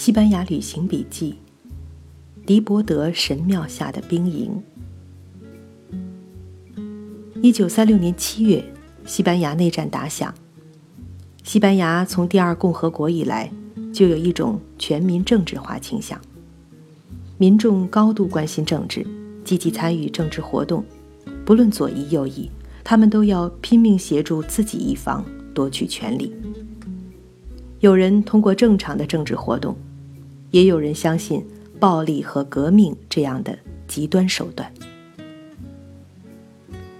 [0.00, 1.34] 西班牙旅行笔记：
[2.46, 4.50] 迪伯德神庙下的兵营。
[7.42, 8.64] 一九三六年七月，
[9.04, 10.34] 西班牙内战打响。
[11.42, 13.52] 西班牙从第二共和国以来，
[13.92, 16.18] 就有一种全民政治化倾向，
[17.36, 19.06] 民众高度关心政治，
[19.44, 20.82] 积极参与政治活动，
[21.44, 22.50] 不论左翼右翼，
[22.82, 25.22] 他们都要拼命协助自己一方
[25.52, 26.34] 夺取权力。
[27.80, 29.76] 有人通过正常的政治活动，
[30.50, 31.44] 也有人相信
[31.78, 34.72] 暴力和革命这样的极端手段。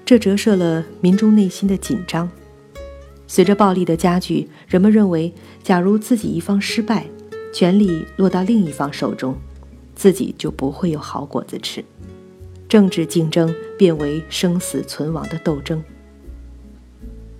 [0.04, 2.30] 这折射了民众内心的紧张。
[3.26, 5.32] 随着暴力的加剧，人们认为，
[5.62, 7.06] 假如自己一方失败，
[7.52, 9.36] 权力落到另一方手中，
[9.94, 11.84] 自己就不会有好果子吃。
[12.68, 15.80] 政治竞争变为生死存亡的斗争。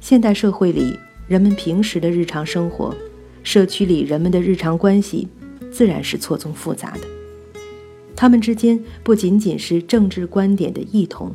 [0.01, 2.95] 现代社会里，人们平时的日常生活，
[3.43, 5.29] 社区里人们的日常关系，
[5.71, 7.01] 自然是错综复杂的。
[8.17, 11.35] 他们之间不仅仅是政治观点的异同。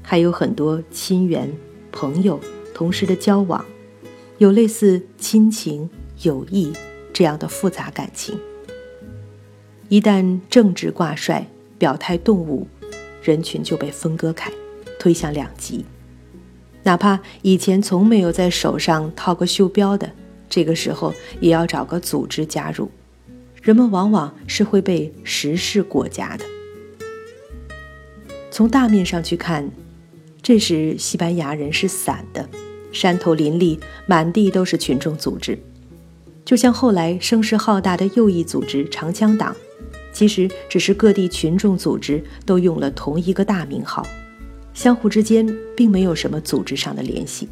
[0.00, 1.52] 还有很多亲缘、
[1.92, 2.40] 朋友、
[2.72, 3.62] 同事的交往，
[4.38, 5.90] 有类似亲情、
[6.22, 6.72] 友谊
[7.12, 8.38] 这样的复杂感情。
[9.90, 12.66] 一旦政治挂帅、表态动武，
[13.22, 14.50] 人群就被分割开，
[14.98, 15.84] 推向两极。
[16.84, 20.10] 哪怕以前从没有在手上套过袖标的，
[20.48, 22.90] 这个时候也要找个组织加入。
[23.62, 26.44] 人们往往是会被时势裹挟的。
[28.50, 29.70] 从大面上去看。
[30.40, 32.48] 这时，西班牙人是散的，
[32.90, 35.58] 山头林立，满地都是群众组织，
[36.42, 39.54] 就像后来声势浩大的右翼组织长枪党，
[40.10, 44.06] 其实只是各地群众组织都用了同一个大名号，
[44.72, 47.46] 相互之间并没有什么组织上的联系。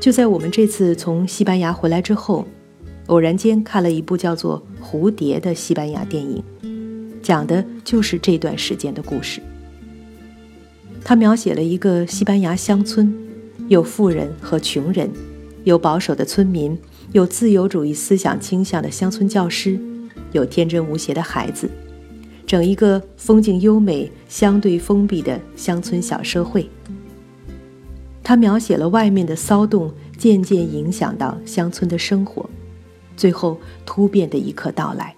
[0.00, 2.48] 就在我们这次从西班牙回来之后，
[3.10, 6.42] 偶然间看了一部叫做《蝴蝶》的西班牙电影，
[7.20, 9.42] 讲的就是这段时间的故事。
[11.04, 13.12] 他描写了一个西班牙乡村，
[13.66, 15.10] 有富人和穷人，
[15.64, 16.78] 有保守的村民，
[17.10, 19.78] 有自由主义思想倾向的乡村教师，
[20.30, 21.68] 有天真无邪的孩子，
[22.46, 26.68] 整一个风景优美、相对封闭的乡村小社会。
[28.22, 32.48] 他描写了外面的骚动渐渐影响到乡村的生活，
[33.20, 35.14] 最后突变的一刻到来。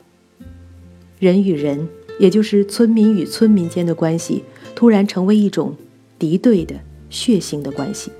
[1.21, 4.43] 人与人，也就是村民与村民间的关系。
[4.75, 5.77] 突然成为一种
[6.19, 6.75] 敌对的
[7.09, 8.11] 血腥的关系。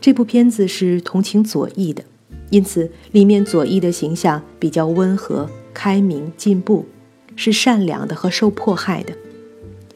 [0.00, 2.02] 这部片子是同情左翼的，
[2.48, 6.86] 因此里面左翼的形象比较温和、开明、进步，
[7.36, 9.12] 是善良的和受迫害的；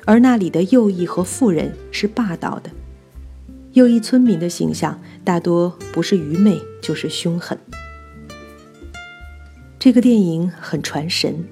[0.04, 2.70] 而那里的右翼和富人是霸道的。
[3.74, 7.58] 右翼村民的形象大多不是愚昧就是凶狠。
[9.80, 11.44] 这个电影很传神。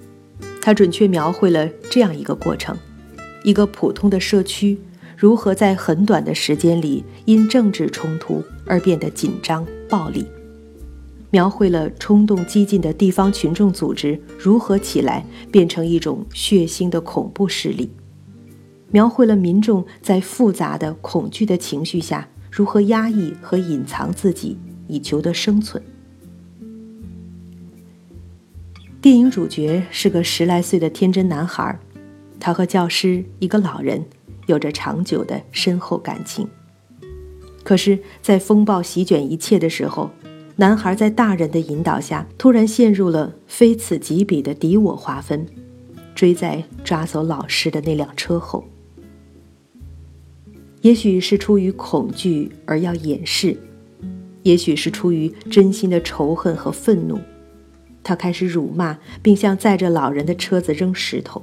[0.60, 2.78] 它准确描绘了这样一个过程：
[3.42, 4.78] 一个普通的社区
[5.16, 10.22] 如何在很短的时间里因政治冲突而变得紧张暴力；
[11.30, 17.88] 描绘了冲动激进的地方群众组织如何起来变成一种血腥的恐怖势力；
[18.92, 25.82] 描绘了民众在复杂的恐惧的情绪下如何压抑和隐藏自己以求得生存。
[29.00, 31.76] 电影主角是个十来岁的天真男孩，
[32.38, 34.04] 他和教师一个老人
[34.46, 36.46] 有着长久的深厚感情。
[37.64, 40.10] 可是，在风暴席卷一切的时候，
[40.56, 45.46] 男孩在大人的引导下，突然陷入了非此即彼的敌我划分，
[46.14, 48.64] 追在抓走老师的那辆车后。
[50.82, 53.56] 也许是出于恐惧而要掩饰，
[54.42, 57.18] 也许是出于真心的仇恨和愤怒。
[58.02, 61.40] 他开始辱骂，并向载着老人的车子扔石头。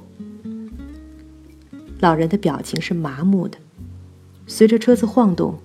[2.00, 3.56] 老人的表情是麻木的。
[4.46, 5.58] 随着车子晃动，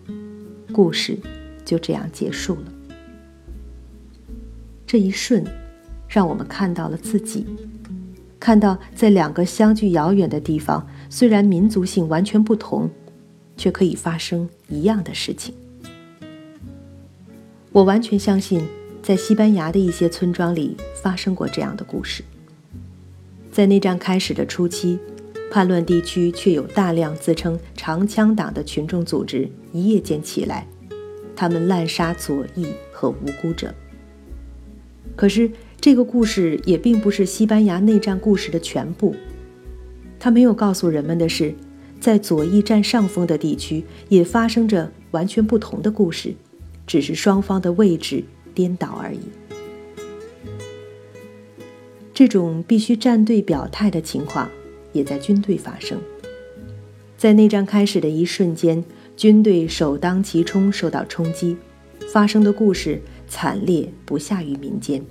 [0.72, 1.18] 故事
[1.66, 2.74] 就这样结束了。
[4.88, 5.44] 这一瞬，
[6.08, 7.46] 让我们看到了自己，
[8.40, 12.90] 看到在两个相距遥远的地方，虽然民族性完全不同，
[13.58, 15.54] 却可以发生一样的事情。
[17.72, 18.66] 我完全相信。
[19.06, 22.24] 在西班牙的一些村庄里发生过这样的故事。
[23.52, 24.98] 在内战开始的初期，
[25.52, 30.66] 叛乱地区却有大量自称长枪党的群众组织一夜间起来，
[31.36, 33.72] 他们滥杀左翼和无辜者。
[35.16, 39.16] 可是，这个故事也并不是西班牙内战故事的全部。
[40.18, 41.54] 他没有告诉人们的是，
[42.06, 46.36] 在左翼占上风的地区也发生着完全不同的故事，
[46.86, 48.24] 只是双方的位置。
[48.54, 49.20] 颠倒而已。
[52.14, 54.48] 这种必须站队表态的情况，
[54.94, 56.00] 也在军队发生。
[57.18, 58.86] 在内战开始的一瞬间，
[59.18, 61.58] 军队首当其冲受到冲击，
[62.14, 65.04] 发生的故事惨烈不下于民间。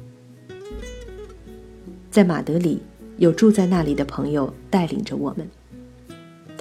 [2.09, 2.79] 在马德里，
[3.17, 5.51] 有住在那里的朋友带领着我们，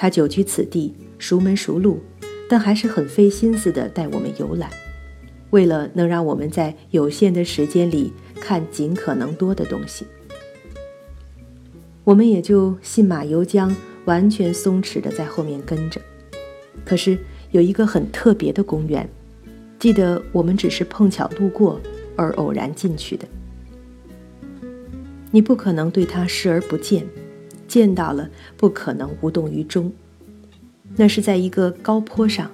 [0.03, 2.01] 他久居此地，熟门熟路，
[2.49, 4.69] 但还是很费心思地带我们游览，
[5.51, 10.05] 为了能让我们在有限的时间里看尽可能多的东西。
[12.03, 13.73] 我们也就信马由缰，
[14.03, 16.01] 完全松弛的在后面跟着。
[16.83, 17.17] 可是
[17.51, 19.07] 有一个很特别的公园，
[19.79, 21.79] 记得我们只是碰巧路过
[22.17, 23.25] 而偶然进去的。
[25.31, 27.07] 你不可能对它视而不见，
[27.73, 29.91] 见到了不可能无动于衷。
[30.95, 32.51] 那是在一个高坡上，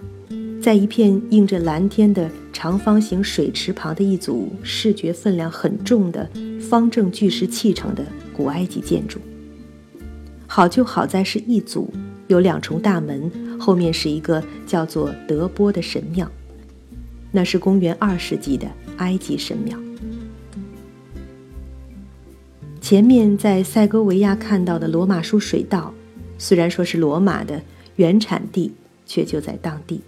[0.62, 6.30] 在一片映着蓝天的长方形水池旁的一组视觉分量很重的
[6.62, 9.20] 方正巨石砌成的古埃及建筑。
[10.48, 11.94] 好就好在是一组，
[12.28, 13.30] 有两重大门，
[13.60, 16.32] 后面是一个叫做德波的神庙，
[17.30, 18.66] 那是公元二世纪的
[19.00, 19.78] 埃及神庙。
[22.90, 25.94] 前面在塞戈维亚看到的罗马书水稻，
[26.40, 27.62] 虽然说是罗马的
[27.98, 28.74] 原产地，
[29.06, 30.02] 却就在当地。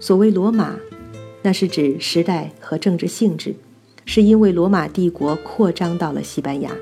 [0.00, 0.74] 所谓罗马，
[1.42, 3.54] 那是指时代和政治性质，
[4.04, 6.72] 是因为罗马帝国扩张到了西班牙。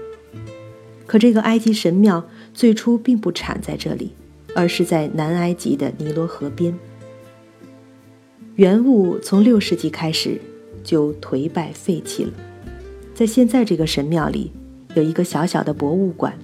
[1.05, 4.13] 可这个埃及神庙最初并不产在这里，
[4.55, 6.75] 而是在南埃及的尼罗河边。
[8.55, 10.41] 原物从六世纪开始
[10.83, 12.33] 就颓败废弃了，
[13.15, 14.51] 在现在这个神庙里
[14.95, 16.39] 有一个小小的博物馆，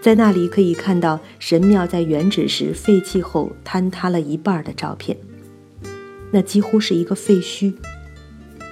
[0.00, 5.16] 在那里可以看到神庙在原址时废弃后坍塌了一半的照片，
[6.30, 7.74] 那几乎是一个废墟。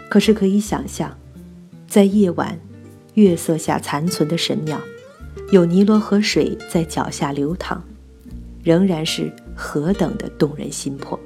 [0.09, 1.19] 可是可以想象，
[1.89, 2.59] 在夜晚，
[3.15, 4.81] 月色下残存的神庙。
[5.51, 7.83] 有尼罗河水在脚下流淌，
[8.63, 11.19] 仍然是何等的动人心魄。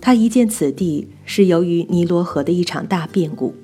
[0.00, 3.54] 他一见此地，是由于尼罗河的一场大变故。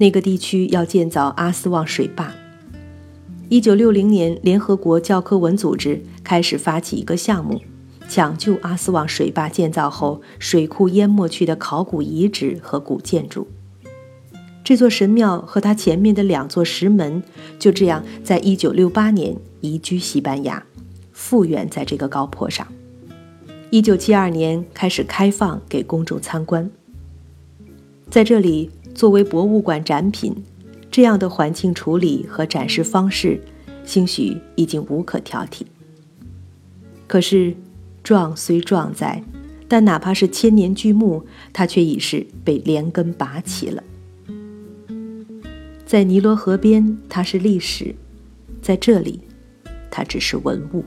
[0.00, 2.32] 那个地区要建造阿斯旺水坝。
[3.50, 7.60] 一九六零年，联合国教科文组织开始发起一个项目，
[8.08, 13.46] 抢救阿斯旺水坝建造后水库淹没区的考古遗址和古建筑。
[14.64, 17.22] 这座神庙和它前面的两座石门，
[17.58, 20.64] 就这样在一九六八年移居西班牙，
[21.12, 22.66] 复原在这个高坡上。
[23.68, 26.70] 一九七二年开始开放给公众参观。
[28.08, 30.34] 在这里作为博物馆展品，
[30.90, 33.40] 这样的环境处理和展示方式，
[33.84, 35.62] 兴许已经无可挑剔。
[37.06, 37.54] 可是，
[38.02, 39.22] 壮虽壮在，
[39.66, 43.82] 但哪怕是千年巨木，它却已是被连根拔起了。
[45.86, 47.94] 在尼罗河边，它是历史；
[48.62, 49.20] 在这里，
[49.90, 50.84] 它只是文物。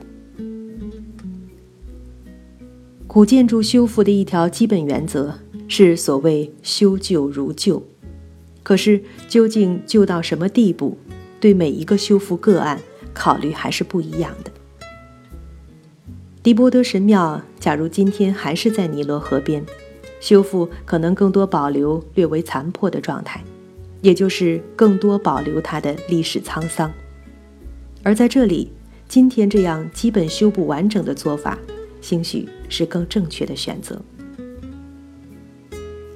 [3.06, 7.80] 古建筑修复的一条基本原则是所谓“修旧如旧”，
[8.64, 10.98] 可是究竟旧到什么地步，
[11.38, 12.80] 对每一个修复个案
[13.12, 14.50] 考虑还是不一样的。
[16.42, 19.64] 迪波德神庙，假如今天还是在尼罗河边，
[20.18, 23.40] 修复可能更多保留略为残破的状态。
[24.00, 26.92] 也就是更多保留它的历史沧桑，
[28.02, 28.70] 而在这里，
[29.08, 31.58] 今天这样基本修补完整的做法，
[32.02, 33.98] 兴许是更正确的选择。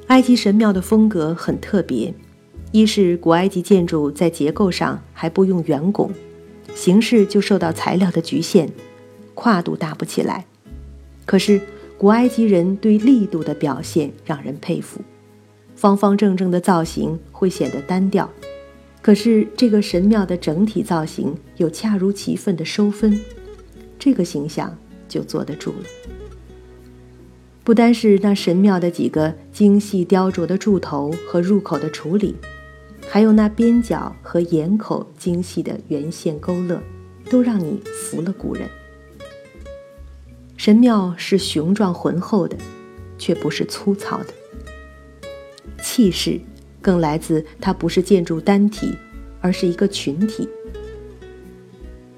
[0.09, 2.13] 埃及神庙的风格很特别，
[2.71, 6.11] 一是古埃及建筑在结构上还不用圆拱，
[6.75, 8.69] 形式就受到材料的局限，
[9.35, 10.45] 跨度大不起来。
[11.25, 11.61] 可是
[11.97, 15.01] 古埃及人对力度的表现让人佩服。
[15.75, 18.29] 方方正正的造型会显得单调，
[19.01, 23.19] 可是这个神庙的整体造型有恰如其分的收分，
[23.99, 24.77] 这个形象
[25.09, 25.87] 就坐得住了。
[27.65, 32.35] 不单是那神庙的几个精细雕琢的柱头和入口的处理，
[33.11, 36.81] 还有那边角和檐口精细的圆线勾勒，
[37.31, 38.69] 都让你服了古人。
[40.57, 42.57] 神庙是雄壮浑厚的，
[43.17, 44.35] 却不是粗糙的。
[45.83, 46.39] 气势
[46.83, 48.95] 更来自它不是建筑单体，
[49.41, 50.47] 而是一个群体。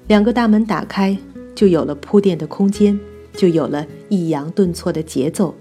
[0.07, 1.17] 两个大门打开，
[1.55, 2.99] 就有了铺垫的空间，
[3.33, 5.55] 就有了抑扬顿挫的节奏。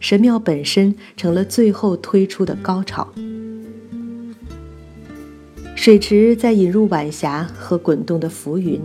[0.00, 3.06] 神庙本身成了最后推出的高潮。
[5.80, 8.78] 水池在引入晚霞和滚动的浮云，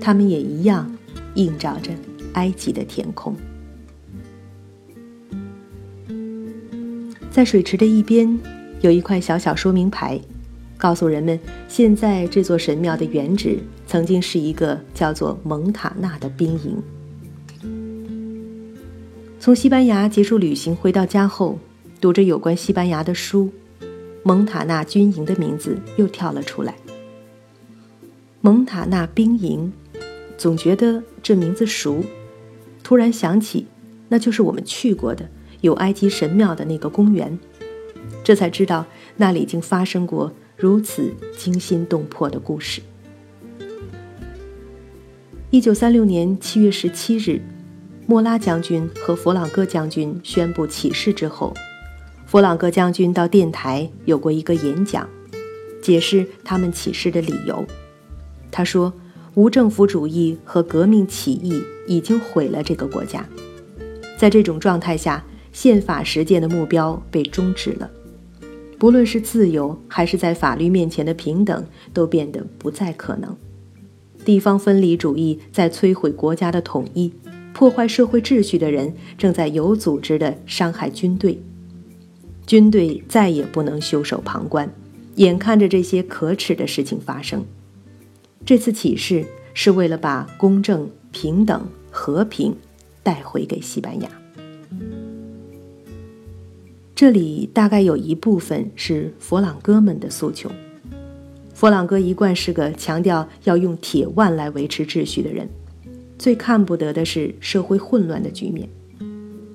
[0.00, 0.90] 它们也一样
[1.34, 1.90] 映照着
[2.32, 3.36] 埃及的天空。
[7.30, 8.40] 在水池的一边
[8.80, 10.18] 有一块小小说明牌，
[10.78, 16.82] 告诉人们现在这座神庙的原址曾经是一个叫做蒙塔纳的兵营。
[19.38, 21.58] 从西班牙结束旅行回到家后，
[22.00, 23.50] 读着有关西班牙的书，
[24.22, 26.74] 蒙塔纳军营的名字又跳了出来。
[28.40, 29.72] 蒙塔纳兵营，
[30.36, 32.04] 总觉得这名字熟，
[32.82, 33.66] 突然想起，
[34.08, 35.28] 那就是我们去过的。
[35.60, 37.38] 有埃及神庙的那个公园，
[38.24, 38.84] 这才知道
[39.16, 42.82] 那里已经发生过如此惊心动魄的故事。
[45.50, 47.40] 一九三六年七月十七日，
[48.06, 51.54] 莫拉将军和弗朗哥将军宣布起事之后，
[52.32, 55.06] 弗朗哥将军到电台有过一个演讲，
[55.82, 57.62] 解释他们起事的理由。
[58.50, 58.90] 他说
[59.36, 63.28] ：“无政府主义和革命起义已经毁了这个国家，
[64.16, 65.22] 在这种状态下。”
[65.52, 67.90] 宪法实践的目标被终止了，
[68.78, 73.36] 不论是自由还是在法律面前的平等，都变得不再可能。
[74.24, 77.12] 地方分离主义在摧毁国家的统一，
[77.52, 81.38] 破坏社会秩序的人正在有组织地伤害军队，
[82.52, 84.70] 军队再也不能袖手旁观，
[85.14, 87.42] 眼看着这些可耻的事情发生。
[88.44, 92.54] 这次起事是为了把公正、平等、和平
[93.02, 94.10] 带回给西班牙。
[96.94, 100.50] 这里大概有一部分是佛朗哥们的诉求。
[101.54, 105.48] 佛朗哥一贯是个强调要用铁腕来维持秩序的人，
[106.18, 108.68] 最看不得的是社会混乱的局面。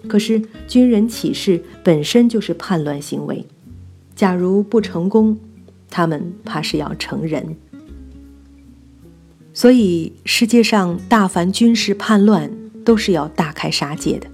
[0.08, 3.46] 可是军人起事本身就是叛乱行为，
[4.16, 5.38] 假如不成功，
[5.90, 7.56] 他们怕是要成人。
[9.54, 12.52] 所以世界上大凡军事叛乱
[12.86, 14.28] 都是要大开杀戒的，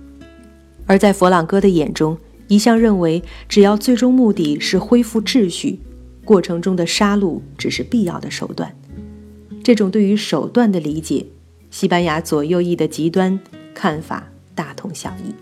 [0.85, 2.17] 而在佛朗哥的眼中。
[2.49, 5.79] 一向认为，只要最终目的是恢复秩序，
[6.25, 8.75] 过程中的杀戮只是必要的手段。
[9.63, 11.25] 这种对于手段的理解，
[11.71, 13.39] 西班牙左右翼的极端
[13.73, 15.33] 看法大同小异。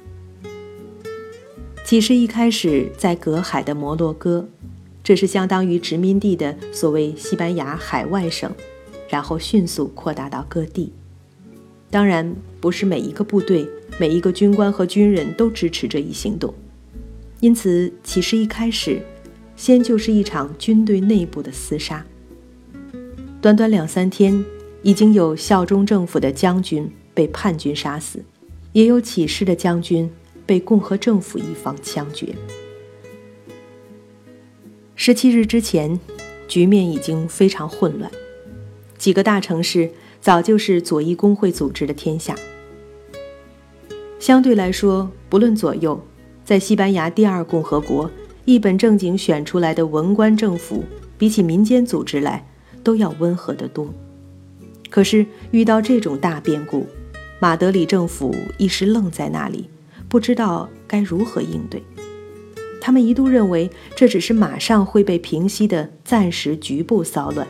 [1.92, 4.48] 起事一开始在隔海的摩洛哥，
[5.04, 8.50] 这是相当于殖民地的所谓西班牙海外省，
[9.10, 10.94] 然后迅速扩大到各地。
[11.90, 13.68] 当然，不是每一个部队、
[14.00, 16.54] 每一个军官和军人都支持这一行动。
[17.42, 19.02] 因此，起事一开始，
[19.58, 22.06] 先就是一场军队内部的厮杀。
[23.42, 24.46] 短短两三天，
[24.82, 28.24] 已经有效忠政府的将军被叛军杀死，
[28.72, 30.10] 也有起事的将军
[30.52, 32.36] 被共和政府一方枪决。
[34.98, 35.98] 十七日之前，
[36.46, 38.12] 局面已经非常混乱，
[38.98, 39.90] 几个大城市
[40.20, 42.36] 早就是左翼工会组织的天下。
[44.20, 45.98] 相对来说，不论左右。
[46.44, 48.12] 在西班牙第二共和国，
[48.44, 50.84] 一本正经选出来的文官政府，
[51.18, 52.46] 比起民间组织来，
[52.84, 53.94] 都要温和得多。
[54.90, 56.86] 可是遇到这种大变故，
[57.40, 59.70] 马德里政府一时愣在那里，
[60.12, 61.82] 不知道该如何应对。
[62.82, 67.48] 他们一度认为这只是马上会被平息的暂时局部骚乱。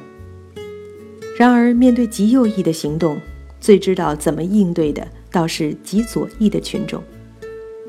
[1.36, 3.20] 然而，面对极右翼的行动，
[3.60, 7.02] 最知道怎么应对的，倒是极左翼的群众。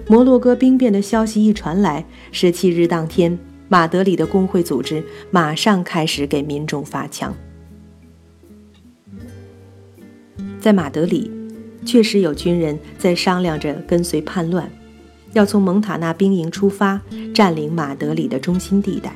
[0.09, 3.39] 摩洛哥兵变的消息一传来，十七日当天，
[3.69, 7.35] 马德里的工会组织马上开始给民众发枪。
[10.59, 11.31] 在马德里，
[11.85, 14.71] 确实有军人在商量着跟随叛乱，
[15.33, 17.01] 要从蒙塔纳兵营出发，
[17.35, 19.15] 占领马德里的中心地带。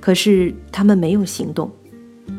[0.00, 1.70] 可是他们没有行动，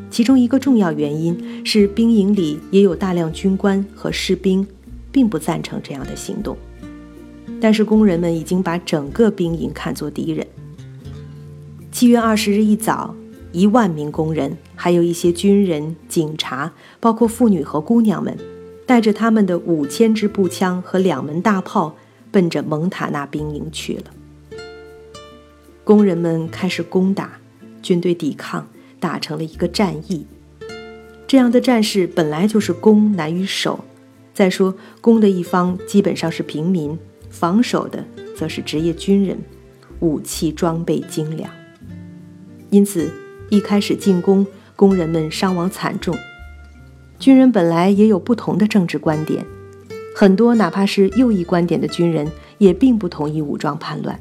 [0.09, 4.65] 其中一个重要原因是兵营里也有大量军官和士兵，
[5.11, 6.57] 并不赞成这样的行动。
[7.59, 10.45] 但是工人们已经把整个兵营看作敌人。
[11.91, 13.13] 七月二十日一早，
[13.51, 18.35] 一万名工人，还有一些军人、警察，包括妇女和姑娘们，
[18.85, 21.95] 带着他们的五千支步枪和两门大炮，
[22.31, 24.03] 奔着蒙塔纳兵营去了。
[25.83, 27.39] 工人们开始攻打，
[27.81, 28.67] 军队抵抗，
[28.99, 30.25] 打成了一个战役。
[31.25, 33.85] 这样的战事本来就是攻难于守，
[34.33, 36.97] 再说攻的一方基本上是平民。
[37.29, 38.03] 防守的
[38.35, 39.37] 则是职业军人，
[40.01, 41.49] 武器装备精良。
[42.69, 43.09] 因此，
[43.49, 44.45] 一开始进攻，
[44.75, 46.13] 工人们伤亡惨重。
[47.21, 49.45] 军人本来也有不同的政治观点，
[50.15, 54.19] 很多哪怕是右翼观点的军人也并不同意武装叛乱。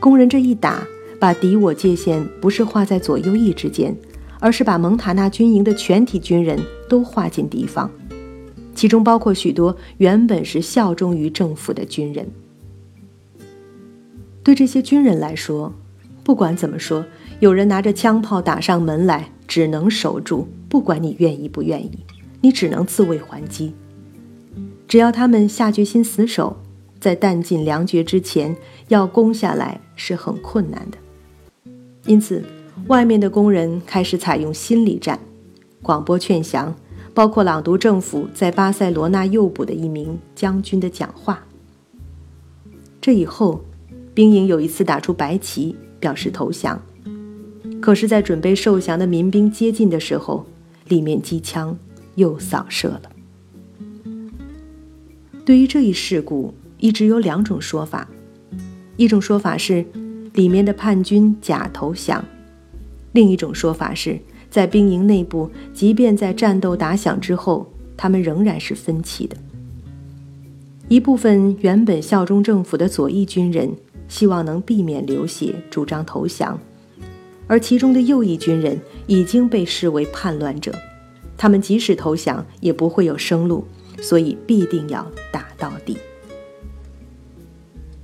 [0.00, 0.82] 工人这一打，
[1.20, 3.94] 把敌我界限不是画在左右翼之间，
[4.40, 7.90] 而是把蒙塔纳军营的全体军人都划进敌方。
[8.74, 12.26] 其中包括许多原本是效忠于政府的军人。
[14.42, 15.74] 对这些军人来说，
[16.24, 17.04] 不管怎么说，
[17.40, 21.90] 有人拿着枪炮打上门来，只能守住，不管你愿意不愿意，
[22.40, 23.74] 你只能自卫还击。
[24.86, 26.56] 只要他们下决心死守，
[27.00, 28.56] 在弹尽粮绝之前
[28.88, 30.98] 要攻下来是很困难的。
[32.06, 32.42] 因此，
[32.88, 35.18] 外面的工人开始采用心理战，
[35.82, 36.74] 广播劝降，
[37.12, 41.44] 包括朗读政府在巴塞罗那诱捕的一名将军的讲话。
[43.00, 43.64] 这以后。
[44.14, 46.80] 兵营有一次打出白旗表示投降，
[47.84, 50.46] 可是，在准备受降的民兵接近的时候，
[50.88, 51.76] 里面机枪
[52.14, 53.02] 又扫射了。
[55.44, 58.08] 对于这一事故，一直有两种说法：
[58.96, 59.84] 一种说法是
[60.32, 62.24] 里面的叛军假投降；
[63.12, 69.36] 另一种说法是在兵营内部，即便在战斗打响之后，他们仍然是分歧的。
[70.88, 73.70] 一部分原本效忠政府的左翼军人。
[74.06, 76.60] 希望能避免流血，主张投降，
[77.46, 80.72] 而其中的右翼军人已经被视为叛乱者，
[81.36, 83.64] 他们即使投降也不会有生路，
[84.00, 85.96] 所以必定要打到底。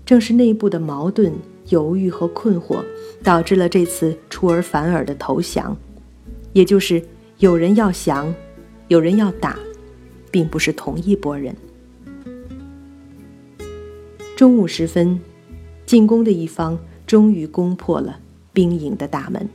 [0.04, 1.32] 正是内部的矛盾、
[1.68, 2.85] 犹豫和困惑，
[3.23, 5.76] 导致了这次出尔反尔的投降，
[6.52, 7.02] 也就是
[7.38, 8.35] 有人要降，
[8.88, 9.59] 有人要打，
[10.30, 11.54] 并不是同一拨人。
[14.37, 15.20] 中午时分。
[15.87, 18.20] 进攻的一方终于攻破了
[18.52, 19.49] 兵营的大门。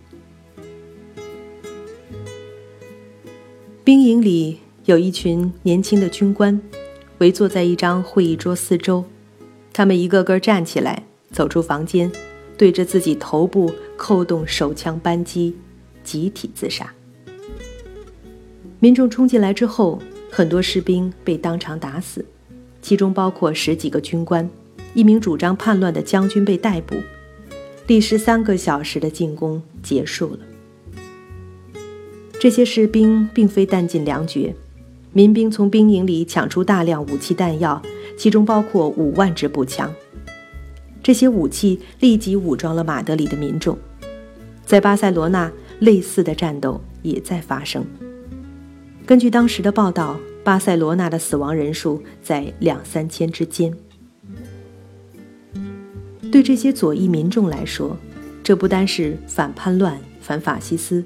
[3.83, 6.59] 兵营里有一群年轻的军官，
[7.19, 9.05] 围坐在一张会议桌四周。
[9.71, 12.11] 他们一个个站起来，走出房间，
[12.57, 15.55] 对着自己头部扣动手枪扳机，
[16.03, 16.93] 集体自杀。
[18.79, 22.25] 民众冲进来之后，很多士兵被当场打死，
[22.81, 24.49] 其中包括十几个军官。
[24.93, 26.95] 一名主张叛乱的将军被逮捕，
[27.87, 30.39] 历时三个小时的进攻结束了。
[32.39, 34.55] 这些士兵并非弹尽粮绝，
[35.13, 37.81] 民兵从兵营里抢出大量武器弹药，
[38.17, 39.93] 其中包括五万支步枪。
[41.03, 43.77] 这些武器立即武装了马德里的民众。
[44.65, 47.85] 在巴塞罗那，类似的战斗也在发生。
[49.05, 53.71] 根据当时的报道，巴塞罗那的死亡人数在两三千之间。
[56.35, 57.95] 对这些左翼民众来说，
[58.43, 61.01] 这不单是反叛乱、反法西斯，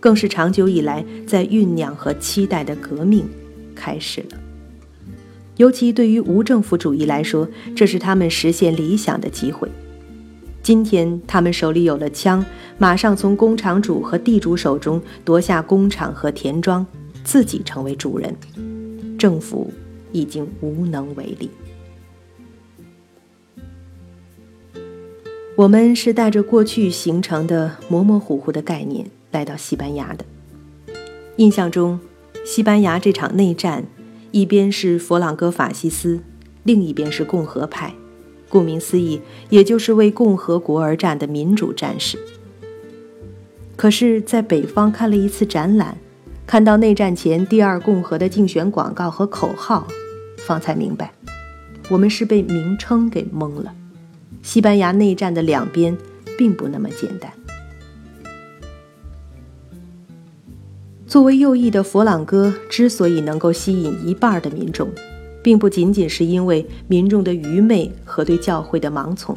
[0.00, 3.24] 更是长久以来在酝酿和期待的革命
[3.76, 4.40] 开始了。
[5.58, 9.68] 尤其对于无政府主义来说，这是他们实现理想的机会。
[10.60, 12.44] 今天，他们手里有了枪，
[12.76, 16.84] 马上从工厂主和地主手中夺下工厂和田庄，
[17.22, 18.36] 自己成为主人。
[19.16, 19.72] 政府
[20.10, 21.48] 已经无能为力。
[25.56, 30.24] 我们是带着过去形成的模模糊糊的概念来到西班牙的。
[31.36, 32.00] 印象中，
[32.44, 33.84] 西班牙这场内战，
[34.32, 36.18] 一边是佛朗哥法西斯，
[36.64, 37.94] 另一边是共和派。
[38.48, 42.18] 顾名思义，也就是为共和国而战的民主战士。
[43.76, 45.96] 可是，在北方看了一次展览，
[46.48, 49.86] 看到内战前第二共和的竞选广告和口号，
[50.38, 51.12] 方才明白，
[51.90, 53.72] 我们是被名称给蒙了。
[54.44, 55.96] 西班牙内战的两边
[56.38, 57.32] 并不那么简单。
[61.06, 64.90] 作为右翼的佛朗哥之所以能够吸引一半的民众，
[65.42, 69.34] 并不仅仅是因为民众的愚昧和对教会的盲从。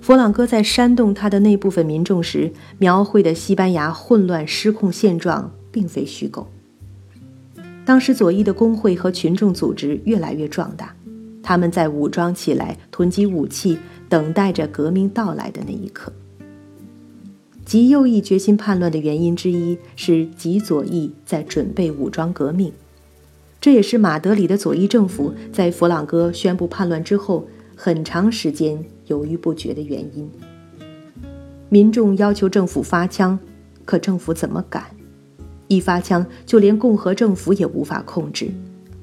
[0.00, 6.46] 佛朗哥在煽动他的那部分民众时，描绘的西班牙混乱失控现状并非虚构。
[7.84, 10.94] 当时左翼的工会和群众组织越来越壮大。
[11.42, 13.78] 他们在武装起来，囤积武器，
[14.08, 16.12] 等待着革命到来的那一刻。
[17.64, 22.72] 极右翼决心叛乱的原因之一是极左翼在准备武装革命，
[23.60, 30.28] 这也是马德里的左翼政府在佛朗哥宣布叛乱之后很长时间犹豫不决的原因。
[31.68, 33.38] 民众要求政府发枪，
[33.84, 34.84] 可政府怎么敢？
[35.68, 38.50] 一发枪，就连共和政府也无法控制。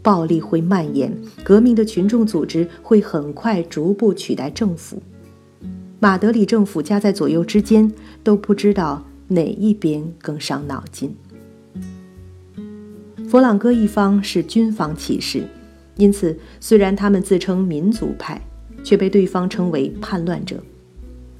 [0.01, 5.01] 暴力会蔓延，革命的群众组织会很快逐步取代政府。
[5.99, 7.91] 马德里政府夹在左右之间，
[8.23, 11.13] 都不知道哪一边更伤脑筋。
[13.29, 15.43] 佛朗哥一方是军方骑士，
[15.97, 18.41] 因此虽然他们自称民族派，
[18.83, 20.63] 却被对方称为叛乱者。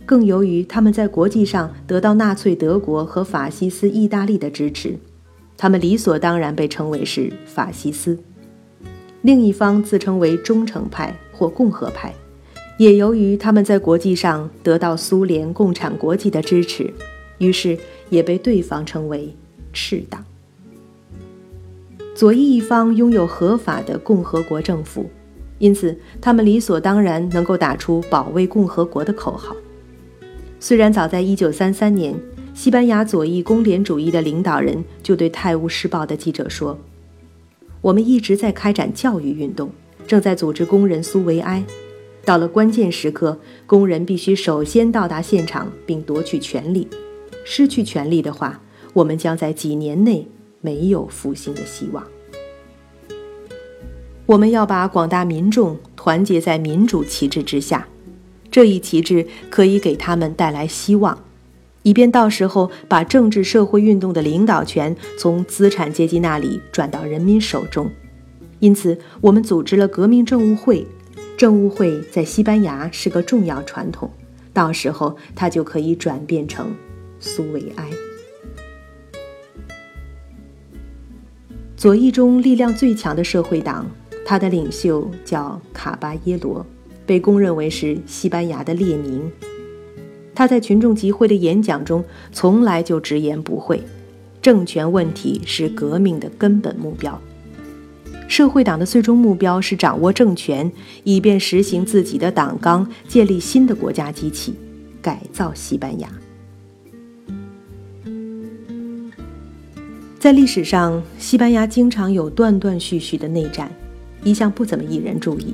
[0.06, 4.98] 更由于他们在国际上得到纳粹德国和法西斯意大利的支持，
[5.56, 8.20] 他们理所当然被称为是法西斯。
[9.22, 12.14] 另一方自称为忠诚派或共和派，
[12.78, 16.94] 也由于他们在国际上得到苏联共产国际的支持，
[17.38, 17.78] 于是
[18.10, 19.36] 也被对方称为
[19.74, 20.24] “赤党”。
[22.16, 25.10] 左翼一方拥有合法的共和国政府，
[25.58, 29.56] 因此他们理所当然能够打出保卫共和国的口号。
[30.60, 32.20] 虽然早在1933年，
[32.54, 36.78] 西班牙左翼工联主义的领导人就对《泰晤士报》的记者说
[37.82, 39.72] ：“我们一直在开展教育运动，
[40.08, 41.64] 正在组织工人苏维埃。”
[42.26, 46.88] 到了关键时刻，工人必须首先到达现场并夺取权利。
[47.44, 48.62] 失去权利的话，
[48.94, 50.28] 我们将在几年内
[50.62, 52.06] 没有复兴的希望。
[54.28, 57.88] 我们要把广大民众团结在民主旗帜之下，
[58.52, 61.18] 这一旗帜可以给他们带来希望，
[61.84, 67.90] 以便到时候把政治社会运动的领导权从资产阶级那里转到人民手中。
[68.60, 70.86] 因此，我们组织了革命政务会。
[71.38, 74.12] 政务会在西班牙是个重要传统，
[74.52, 76.76] 到时候它就可以转变成
[77.18, 77.90] 苏维埃。
[81.78, 83.90] 左翼中力量最强的社会党，
[84.26, 86.66] 它的领袖叫卡巴耶罗，
[87.06, 89.32] 被公认为是西班牙的列宁。
[90.40, 93.84] 他在群众集会的演讲中从来就直言不讳：
[94.42, 97.20] 政权问题是革命的根本目标。
[98.30, 100.72] 社会党的最终目标是掌握政权，
[101.04, 104.54] 以便实行自己的党纲，建立新的国家机器，
[105.02, 106.10] 改造西班牙。
[110.18, 113.70] 在历史上，西班牙经常有断断续续的内战，
[114.24, 115.54] 一向不怎么引人注意。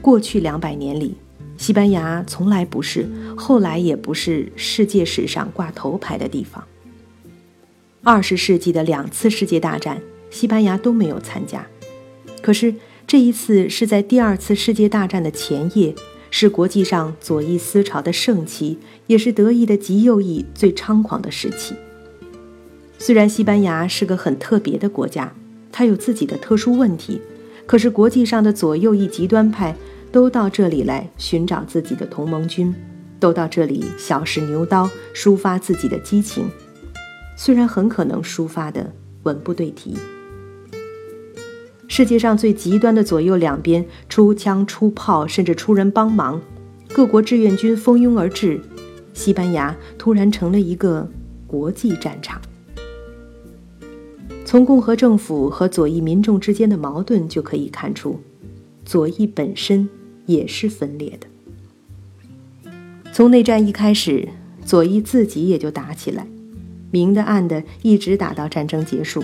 [0.00, 1.16] 过去两百年里，
[1.62, 6.64] 西班牙从来不是，后来也不是世界史上挂头牌的地方。
[8.02, 10.02] 二十世纪的两次世界大战。
[10.28, 11.64] 西班牙都没有参加，
[12.42, 12.74] 可是
[13.06, 15.94] 这一次是在第二次世界大战的前夜，
[16.32, 21.76] 是国际上左翼思潮的盛期，也是德意的极右翼最猖狂的时期。
[22.98, 25.32] 虽然西班牙是个很特别的国家，
[25.70, 27.20] 它有自己的特殊问题，
[27.66, 29.76] 可是国际上的左右翼极端派
[30.12, 32.72] 都到这里来寻找自己的同盟军，
[33.18, 36.44] 都到这里小试牛刀，抒发自己的激情，
[37.34, 39.96] 虽然很可能抒发的文不对题。
[41.88, 46.40] 世界上最极端的左右两边出枪出炮，甚至出人帮忙，
[46.92, 48.60] 各国志愿军蜂拥而至，
[49.14, 51.08] 西班牙突然成了一个
[51.46, 52.40] 国际战场。
[54.44, 58.20] 从共和政府和左翼民众之间的矛盾就可以看出，
[58.84, 59.88] 左翼本身
[60.26, 62.70] 也是分裂的。
[63.12, 64.28] 从内战一开始，
[64.64, 66.26] 左翼自己也就打起来，
[66.90, 69.22] 明的暗的，一直打到战争结束。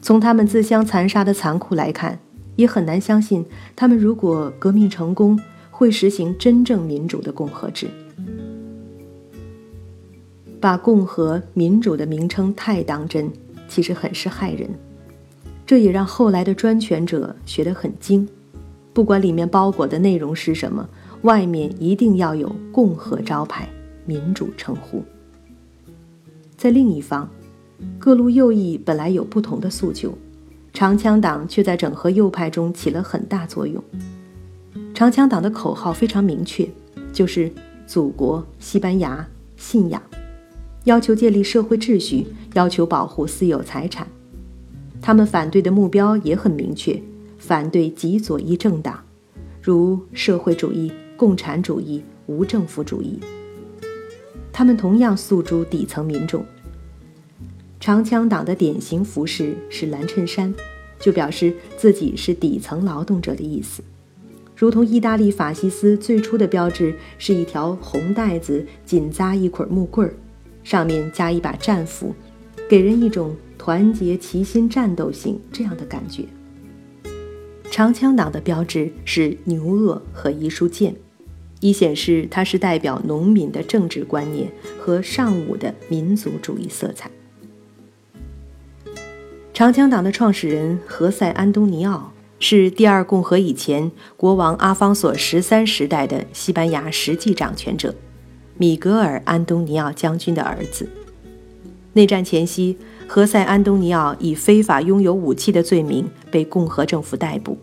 [0.00, 2.18] 从他们自相残杀的残酷来看，
[2.56, 5.38] 也很难相信他们如果革命成功，
[5.70, 7.88] 会实行真正民主的共和制。
[10.60, 13.30] 把共和民主的名称太当真，
[13.68, 14.68] 其实很是害人。
[15.64, 18.28] 这也让后来的专权者学得很精，
[18.92, 20.88] 不管里面包裹的内容是什么，
[21.22, 23.68] 外面一定要有共和招牌、
[24.04, 25.02] 民主称呼。
[26.56, 27.28] 在另一方。
[27.98, 30.16] 各路右翼本来有不同的诉求，
[30.72, 33.82] 长枪党却在整合右派中起了很大作用。
[34.94, 36.68] 长枪党的口号非常明确，
[37.12, 37.50] 就是
[37.84, 39.26] “祖国、西班牙、
[39.56, 40.00] 信仰”，
[40.84, 42.24] 要求建立社会秩序，
[42.54, 44.06] 要求保护私有财产。
[45.00, 47.02] 他们反对的目标也很明确，
[47.42, 49.02] 反对极左翼政党，
[49.60, 53.18] 如社会主义、共产主义、无政府主义。
[54.52, 56.46] 他们同样诉诸底层民众。
[57.80, 60.54] 长枪党的典型服饰是蓝衬衫，
[61.00, 63.82] 就表示自己是底层劳动者的意思，
[64.54, 70.14] 如同意大利法西斯最初的标志是一条红带子紧扎一捆木棍儿，
[70.62, 72.14] 上面加一把战斧，
[72.68, 76.24] 给人一种团结齐心、战斗性这样的感觉。
[77.72, 80.94] 长枪党的标志是牛轭和一束剑，
[81.60, 87.10] 以显示它是代表农民的政治观念和尚武的民族主义色彩。
[89.54, 97.94] 长枪党的创始人何塞·安东尼奥是第二共和以前国王阿方索十三时代的西班牙实际掌权者，
[98.58, 100.86] 米格尔·安东尼奥将军的儿子。
[101.94, 102.76] 内战前夕，
[103.14, 107.58] 何塞·安东尼奥以非法拥有武器的罪名被共和政府逮捕。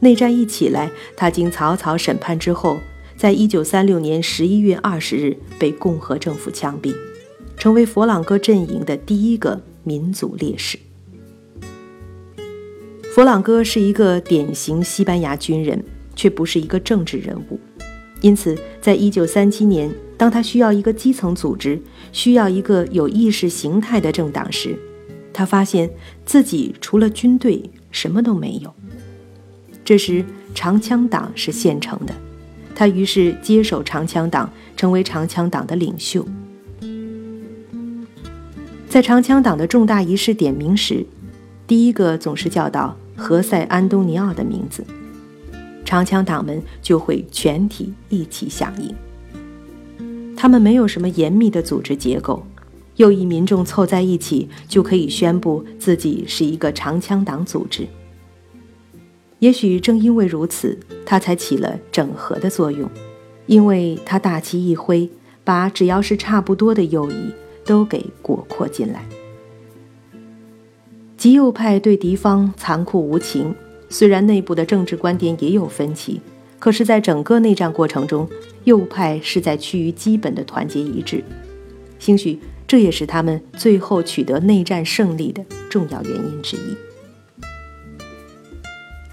[0.00, 2.76] 内战一起来，他经草草审判之后，
[3.16, 6.92] 在一九三六年十一月二十日被共和政府枪毙，
[7.56, 10.76] 成为佛朗哥阵营的第一个民族烈士。
[13.14, 15.80] 佛朗哥是一个典型西班牙军人，
[16.16, 17.60] 却不是一个政治人物。
[18.20, 21.80] 因此，在一九三七年，当他需要一个基层组织，
[22.16, 24.74] 需要一个有意识形态的政党时，
[25.34, 25.90] 他发现
[26.24, 28.74] 自己除了军队什么都没有。
[29.84, 30.24] 这时，
[30.54, 32.14] 长枪党是现成的，
[32.74, 36.26] 他于是接手长枪党，成为长枪党的领袖。
[38.88, 41.04] 在长枪党的重大仪式点名时，
[41.66, 44.82] 第一个总是叫到何塞·安东尼奥的名字。
[45.84, 48.94] 长枪党们就会全体一起响应。
[50.36, 52.46] 他们没有什么严密的组织结构，
[52.96, 57.86] 右翼民众凑在一起就可以宣布自己是一个长枪党组织。
[59.38, 62.88] 也许正因为如此，他才起了整合的作用，
[63.46, 65.08] 因为他大旗一挥，
[65.42, 67.32] 把只要是差不多的右翼
[67.64, 69.04] 都给裹括进来。
[71.16, 73.54] 极右派对敌方残酷无情。
[73.88, 76.20] 虽然内部的政治观点也有分歧，
[76.58, 78.28] 可是，在整个内战过程中，
[78.64, 81.22] 右派是在趋于基本的团结一致。
[81.98, 86.76] 兴许这也是他们最后取得内战胜利的重要原因之一。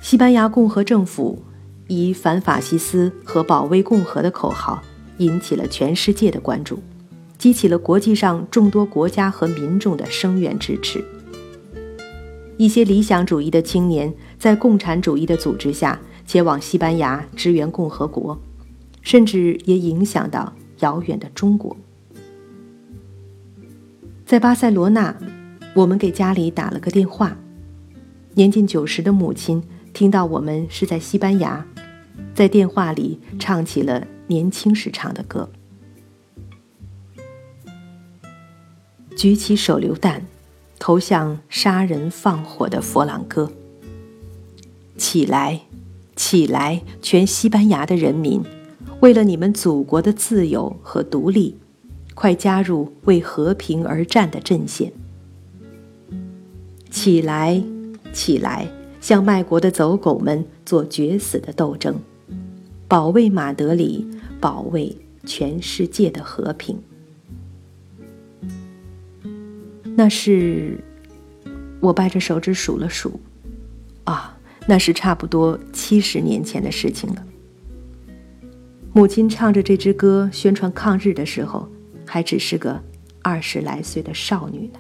[0.01, 1.43] 西班牙共和政府
[1.87, 4.81] 以反法西斯和保卫共和的口号
[5.17, 6.81] 引起了全世界的关注，
[7.37, 11.03] 激起了国际上众多国家和民众的声援支持。
[12.57, 18.39] 一些理想主义的青年在共产主义的组织下前往西班牙支援共和国，
[19.01, 21.75] 甚至也影响到遥远的中国。
[24.25, 25.15] 在巴塞罗那，
[25.75, 27.37] 我们给家里打了个电话，
[28.33, 31.65] 年近九十的母亲听到我们是在西班牙，
[32.33, 35.51] 在电话里唱起了年轻时唱的歌
[39.15, 40.25] ：“举起手榴弹。”
[40.79, 43.49] 投向杀人放火的佛朗哥！
[44.97, 45.61] 起来，
[46.15, 48.41] 起来，全西班牙的人民，
[48.99, 51.57] 为了你们祖国的自由和独立，
[52.13, 54.91] 快加入为和平而战的阵线！
[56.91, 57.61] 起来，
[58.11, 58.67] 起来，
[59.01, 61.95] 向卖国的走狗们做决死的斗争，
[62.87, 64.07] 保卫马德里，
[64.39, 64.95] 保卫
[65.25, 66.77] 全世界的和平！
[69.95, 70.77] 那是，
[71.79, 73.19] 我掰着手指数了数，
[74.03, 77.25] 啊，那是差不多七十年前的事情了。
[78.93, 81.67] 母亲唱着这支歌宣传抗日的时候，
[82.05, 82.81] 还只是个
[83.21, 84.79] 二十来岁的少女呢。